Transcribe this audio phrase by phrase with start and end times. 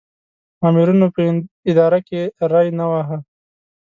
[0.61, 1.21] مامورینو په
[1.71, 3.17] اداره کې ری نه واهه.